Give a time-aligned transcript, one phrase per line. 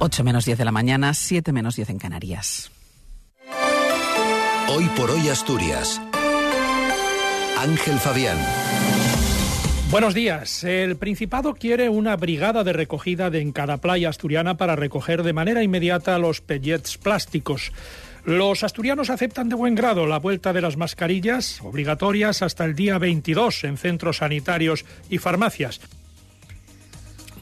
[0.00, 2.70] 8 menos 10 de la mañana, 7 menos 10 en Canarias.
[4.68, 6.00] Hoy por hoy Asturias.
[7.58, 8.38] Ángel Fabián.
[9.90, 10.62] Buenos días.
[10.62, 15.32] El Principado quiere una brigada de recogida de en cada playa asturiana para recoger de
[15.32, 17.72] manera inmediata los pellets plásticos.
[18.24, 22.98] Los asturianos aceptan de buen grado la vuelta de las mascarillas obligatorias hasta el día
[22.98, 25.80] 22 en centros sanitarios y farmacias.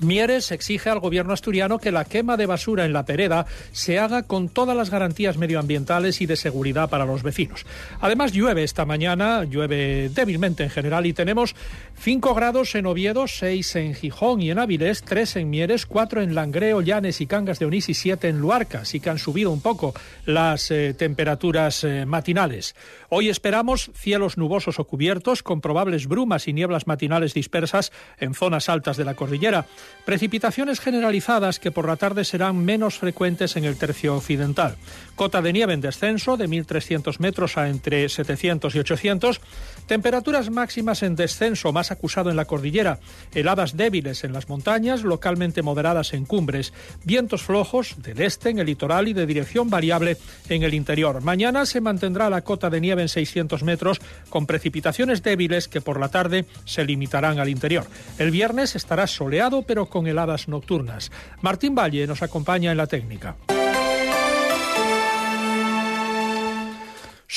[0.00, 4.24] Mieres exige al gobierno asturiano que la quema de basura en la Pereda se haga
[4.24, 7.64] con todas las garantías medioambientales y de seguridad para los vecinos.
[8.00, 11.54] Además, llueve esta mañana, llueve débilmente en general y tenemos
[11.98, 16.34] 5 grados en Oviedo, 6 en Gijón y en Áviles, 3 en Mieres, 4 en
[16.34, 18.80] Langreo, Llanes y Cangas de Onís y 7 en Luarca.
[18.80, 19.94] Así que han subido un poco
[20.26, 22.74] las eh, temperaturas eh, matinales.
[23.08, 28.68] Hoy esperamos cielos nubosos o cubiertos con probables brumas y nieblas matinales dispersas en zonas
[28.68, 29.66] altas de la cordillera.
[30.04, 34.76] Precipitaciones generalizadas que por la tarde serán menos frecuentes en el tercio occidental.
[35.16, 39.40] Cota de nieve en descenso de 1.300 metros a entre 700 y 800.
[39.86, 42.98] Temperaturas máximas en descenso más acusado en la cordillera.
[43.32, 46.72] Heladas débiles en las montañas, localmente moderadas en cumbres.
[47.04, 50.16] Vientos flojos del este en el litoral y de dirección variable
[50.48, 51.22] en el interior.
[51.22, 56.00] Mañana se mantendrá la cota de nieve en 600 metros con precipitaciones débiles que por
[56.00, 57.86] la tarde se limitarán al interior.
[58.18, 61.12] El viernes estará soleado pero con heladas nocturnas.
[61.42, 63.36] Martín Valle nos acompaña en la técnica.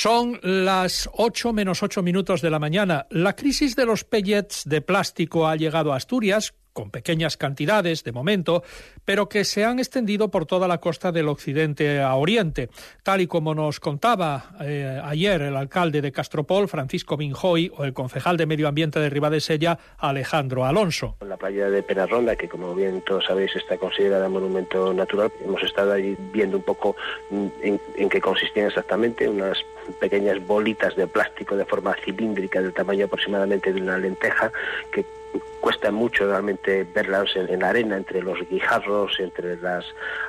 [0.02, 3.05] Son las 8 menos 8 minutos de la mañana.
[3.09, 8.13] La crisis de los pellets de plástico ha llegado a Asturias con pequeñas cantidades de
[8.13, 8.63] momento,
[9.03, 12.69] pero que se han extendido por toda la costa del occidente a oriente,
[13.03, 17.91] tal y como nos contaba eh, ayer el alcalde de Castropol, Francisco Binjoy, o el
[17.91, 21.17] concejal de Medio Ambiente de Ribadesella, Alejandro Alonso.
[21.27, 25.91] La playa de Penarronda, que como bien todos sabéis está considerada monumento natural, hemos estado
[25.91, 26.95] allí viendo un poco
[27.30, 29.57] en, en qué consistían exactamente, unas
[30.00, 34.50] pequeñas bolitas de plástico de forma cilíndrica del tamaño aproximadamente de una lenteja
[34.94, 35.19] que
[35.62, 39.85] cuesta mucho realmente verlas en, la arena, entre los guijarros, entre las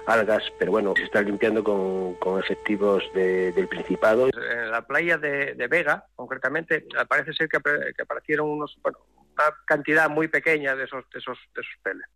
[0.06, 4.28] algas, pero bueno, se está limpiando con, efectivos del Principado.
[4.28, 7.58] En la playa de, Vega, concretamente, parece ser que,
[8.02, 8.98] aparecieron unos, bueno,
[9.34, 12.06] una cantidad muy pequeña de esos, de esos, de esos peles.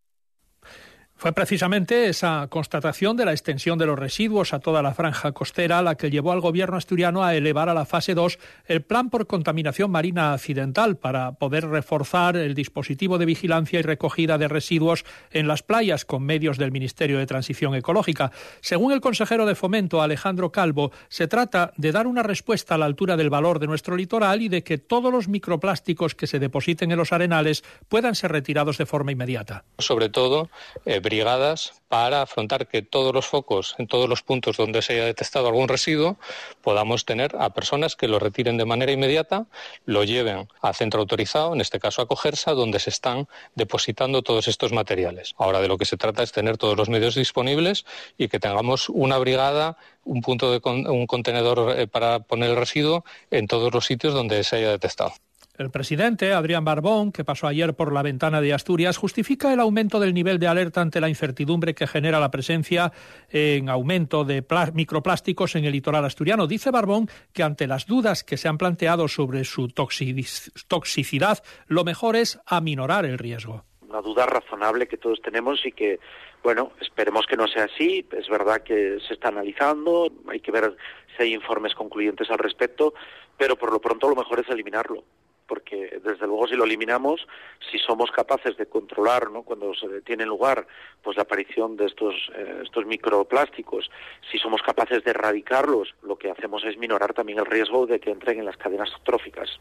[1.17, 5.81] Fue precisamente esa constatación de la extensión de los residuos a toda la franja costera
[5.81, 9.27] la que llevó al gobierno asturiano a elevar a la fase 2 el plan por
[9.27, 15.47] contaminación marina accidental para poder reforzar el dispositivo de vigilancia y recogida de residuos en
[15.47, 18.33] las playas con medios del Ministerio de Transición Ecológica.
[18.61, 22.87] Según el consejero de Fomento, Alejandro Calvo, se trata de dar una respuesta a la
[22.87, 26.91] altura del valor de nuestro litoral y de que todos los microplásticos que se depositen
[26.91, 29.65] en los arenales puedan ser retirados de forma inmediata.
[29.79, 30.51] Sobre todo,
[30.85, 35.05] eh, brigadas para afrontar que todos los focos, en todos los puntos donde se haya
[35.05, 36.17] detectado algún residuo,
[36.61, 39.47] podamos tener a personas que lo retiren de manera inmediata,
[39.85, 44.49] lo lleven a centro autorizado, en este caso a Cogersa, donde se están depositando todos
[44.49, 45.35] estos materiales.
[45.39, 47.85] Ahora de lo que se trata es tener todos los medios disponibles
[48.19, 53.05] y que tengamos una brigada, un punto de un contenedor eh, para poner el residuo
[53.31, 55.13] en todos los sitios donde se haya detectado.
[55.57, 60.01] El presidente, Adrián Barbón, que pasó ayer por la ventana de Asturias, justifica el aumento
[60.01, 62.91] del nivel de alerta ante la incertidumbre que genera la presencia
[63.31, 66.49] en aumento de microplásticos en el litoral asturiano.
[66.49, 71.39] Dice Barbón que ante las dudas que se han planteado sobre su toxicidad,
[71.69, 73.65] lo mejor es aminorar el riesgo.
[73.89, 76.01] Una duda razonable que todos tenemos y que,
[76.43, 78.05] bueno, esperemos que no sea así.
[78.11, 80.77] Es verdad que se está analizando, hay que ver
[81.17, 82.93] si hay informes concluyentes al respecto,
[83.39, 85.05] pero por lo pronto lo mejor es eliminarlo
[85.47, 87.27] porque desde luego si lo eliminamos,
[87.71, 89.43] si somos capaces de controlar, ¿no?
[89.43, 89.73] cuando
[90.05, 90.67] tiene lugar
[91.03, 93.91] pues la aparición de estos eh, estos microplásticos,
[94.31, 98.11] si somos capaces de erradicarlos, lo que hacemos es minorar también el riesgo de que
[98.11, 99.61] entren en las cadenas tróficas.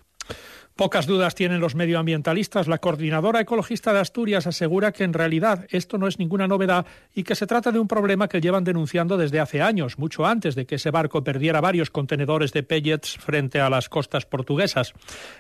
[0.75, 2.67] Pocas dudas tienen los medioambientalistas.
[2.67, 7.23] La coordinadora ecologista de Asturias asegura que en realidad esto no es ninguna novedad y
[7.23, 10.66] que se trata de un problema que llevan denunciando desde hace años, mucho antes de
[10.66, 14.93] que ese barco perdiera varios contenedores de pellets frente a las costas portuguesas.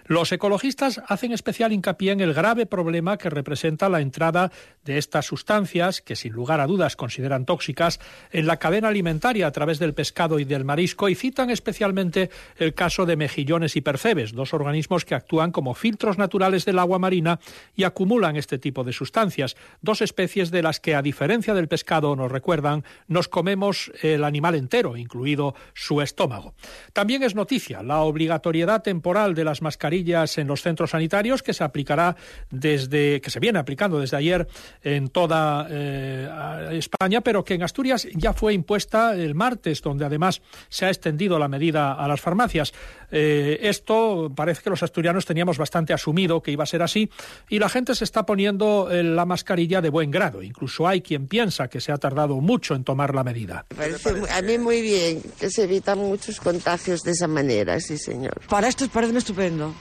[0.05, 4.51] Los ecologistas hacen especial hincapié en el grave problema que representa la entrada
[4.85, 7.99] de estas sustancias, que sin lugar a dudas consideran tóxicas,
[8.31, 12.73] en la cadena alimentaria a través del pescado y del marisco y citan especialmente el
[12.73, 17.39] caso de mejillones y percebes, dos organismos que actúan como filtros naturales del agua marina
[17.75, 22.15] y acumulan este tipo de sustancias, dos especies de las que, a diferencia del pescado,
[22.15, 26.53] nos recuerdan, nos comemos el animal entero, incluido su estómago.
[26.93, 31.53] También es noticia la obligatoriedad temporal de las mascarillas mascarillas en los centros sanitarios que
[31.53, 32.15] se aplicará
[32.49, 34.47] desde que se viene aplicando desde ayer
[34.81, 36.29] en toda eh,
[36.71, 41.39] España, pero que en Asturias ya fue impuesta el martes, donde además se ha extendido
[41.39, 42.73] la medida a las farmacias.
[43.11, 47.09] Eh, esto parece que los asturianos teníamos bastante asumido que iba a ser así
[47.47, 50.41] y la gente se está poniendo eh, la mascarilla de buen grado.
[50.41, 53.65] Incluso hay quien piensa que se ha tardado mucho en tomar la medida.
[53.75, 58.41] parece a mí muy bien que se evitan muchos contagios de esa manera, sí, señor.
[58.49, 59.73] Para esto parece estupendo.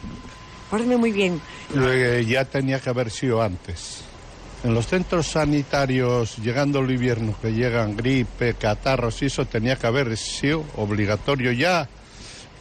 [0.73, 1.39] Parece muy bien.
[2.27, 4.05] ya tenía que haber sido antes.
[4.65, 9.87] En los centros sanitarios, llegando el invierno, que llegan gripe, catarros y eso, tenía que
[9.87, 11.87] haber sido obligatorio ya,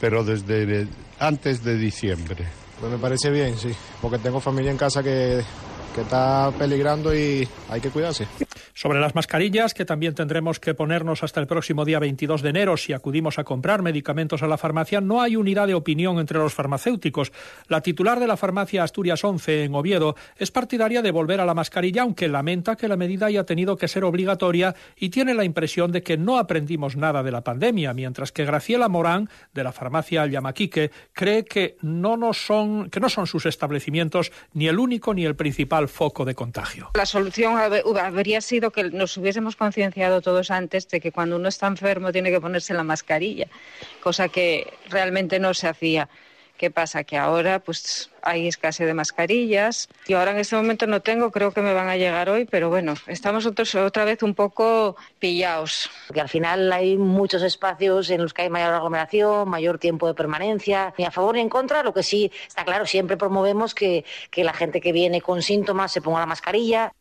[0.01, 2.45] pero desde antes de diciembre.
[2.81, 3.69] Pues me parece bien, sí,
[4.01, 5.41] porque tengo familia en casa que
[5.93, 8.27] que está peligrando y hay que cuidarse.
[8.73, 12.77] Sobre las mascarillas, que también tendremos que ponernos hasta el próximo día 22 de enero
[12.77, 16.53] si acudimos a comprar medicamentos a la farmacia, no hay unidad de opinión entre los
[16.53, 17.31] farmacéuticos.
[17.67, 21.53] La titular de la farmacia Asturias 11 en Oviedo es partidaria de volver a la
[21.53, 25.91] mascarilla, aunque lamenta que la medida haya tenido que ser obligatoria y tiene la impresión
[25.91, 30.25] de que no aprendimos nada de la pandemia, mientras que Graciela Morán, de la farmacia
[30.25, 35.25] Llamaquique, cree que no, no son, que no son sus establecimientos ni el único ni
[35.25, 36.91] el principal foco de contagio.
[36.93, 41.67] La solución habría sido que nos hubiésemos concienciado todos antes de que cuando uno está
[41.67, 43.47] enfermo tiene que ponerse la mascarilla,
[44.01, 46.09] cosa que realmente no se hacía.
[46.61, 47.03] ¿Qué pasa?
[47.03, 49.89] Que ahora pues hay escasez de mascarillas.
[50.05, 52.69] y ahora en este momento no tengo, creo que me van a llegar hoy, pero
[52.69, 55.89] bueno, estamos otros, otra vez un poco pillados.
[56.05, 60.13] Porque al final hay muchos espacios en los que hay mayor aglomeración, mayor tiempo de
[60.13, 61.81] permanencia, ni a favor ni en contra.
[61.81, 65.91] Lo que sí está claro, siempre promovemos que, que la gente que viene con síntomas
[65.91, 66.93] se ponga la mascarilla.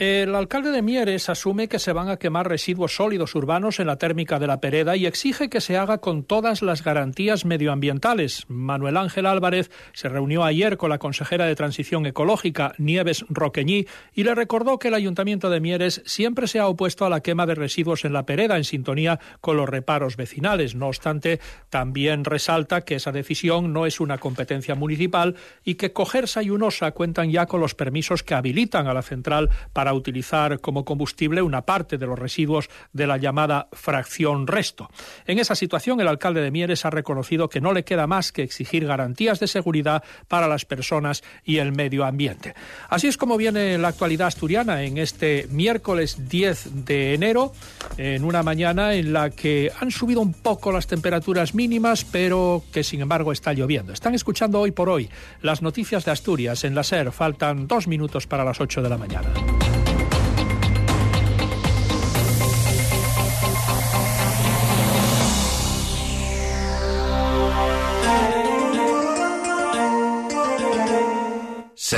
[0.00, 3.98] El alcalde de Mieres asume que se van a quemar residuos sólidos urbanos en la
[3.98, 8.46] térmica de la Pereda y exige que se haga con todas las garantías medioambientales.
[8.48, 14.24] Manuel Ángel Álvarez se reunió ayer con la consejera de Transición Ecológica, Nieves Roqueñí, y
[14.24, 17.56] le recordó que el ayuntamiento de Mieres siempre se ha opuesto a la quema de
[17.56, 20.74] residuos en la Pereda en sintonía con los reparos vecinales.
[20.74, 26.42] No obstante, también resalta que esa decisión no es una competencia municipal y que Cogersa
[26.42, 29.50] y Unosa cuentan ya con los permisos que habilitan a la central
[29.90, 34.88] para utilizar como combustible una parte de los residuos de la llamada fracción resto.
[35.26, 38.44] En esa situación, el alcalde de Mieres ha reconocido que no le queda más que
[38.44, 42.54] exigir garantías de seguridad para las personas y el medio ambiente.
[42.88, 47.52] Así es como viene la actualidad asturiana en este miércoles 10 de enero,
[47.96, 52.84] en una mañana en la que han subido un poco las temperaturas mínimas, pero que
[52.84, 53.92] sin embargo está lloviendo.
[53.92, 55.10] Están escuchando hoy por hoy
[55.42, 57.10] las noticias de Asturias en la SER.
[57.10, 59.32] Faltan dos minutos para las 8 de la mañana.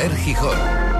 [0.02, 0.91] Ser Gijón.